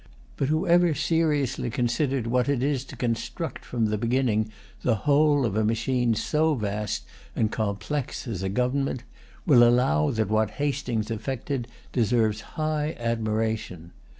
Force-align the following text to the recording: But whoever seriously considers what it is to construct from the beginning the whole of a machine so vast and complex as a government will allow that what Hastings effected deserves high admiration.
But 0.35 0.47
whoever 0.47 0.95
seriously 0.95 1.69
considers 1.69 2.25
what 2.25 2.49
it 2.49 2.63
is 2.63 2.83
to 2.85 2.95
construct 2.95 3.63
from 3.63 3.85
the 3.85 3.99
beginning 3.99 4.49
the 4.81 4.95
whole 5.05 5.45
of 5.45 5.55
a 5.55 5.63
machine 5.63 6.15
so 6.15 6.55
vast 6.55 7.05
and 7.35 7.51
complex 7.51 8.27
as 8.27 8.41
a 8.41 8.49
government 8.49 9.03
will 9.45 9.61
allow 9.61 10.09
that 10.09 10.27
what 10.29 10.49
Hastings 10.57 11.11
effected 11.11 11.67
deserves 11.91 12.41
high 12.57 12.95
admiration. 12.99 13.91